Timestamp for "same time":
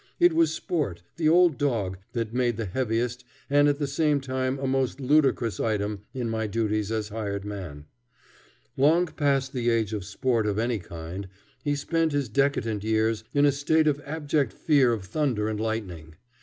3.85-4.57